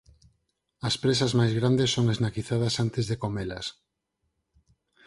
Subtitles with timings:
[0.87, 3.67] As presas máis grandes son esnaquizadas antes de comelas.